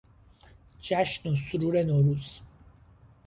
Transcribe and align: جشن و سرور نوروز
جشن 0.81 1.29
و 1.29 1.35
سرور 1.35 1.83
نوروز 1.83 2.39